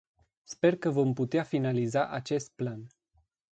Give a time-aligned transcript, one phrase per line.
[0.45, 2.85] Sper că vom putea finaliza acest plan.